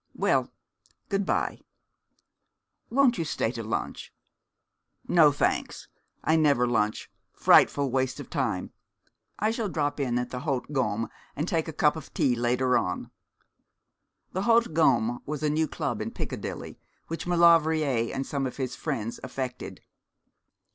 Well, 0.15 0.49
good 1.09 1.27
bye.' 1.27 1.61
'Won't 2.89 3.19
you 3.19 3.23
stay 3.23 3.51
to 3.51 3.61
lunch?' 3.61 4.11
'No, 5.07 5.31
thanks, 5.31 5.89
I 6.23 6.35
never 6.37 6.65
lunch 6.65 7.11
frightful 7.33 7.91
waste 7.91 8.19
of 8.19 8.27
time. 8.27 8.73
I 9.37 9.51
shall 9.51 9.69
drop 9.69 9.99
in 9.99 10.17
at 10.17 10.31
the 10.31 10.39
Haute 10.39 10.71
Gomme 10.73 11.07
and 11.35 11.47
take 11.47 11.67
a 11.67 11.71
cup 11.71 11.95
of 11.95 12.11
tea 12.15 12.35
later 12.35 12.75
on.' 12.79 13.11
The 14.31 14.41
Haute 14.41 14.73
Gomme 14.73 15.19
was 15.27 15.43
a 15.43 15.51
new 15.51 15.67
club 15.67 16.01
in 16.01 16.09
Piccadilly, 16.09 16.79
which 17.05 17.27
Maulevrier 17.27 18.11
and 18.11 18.25
some 18.25 18.47
of 18.47 18.57
his 18.57 18.75
friends 18.75 19.19
affected. 19.23 19.81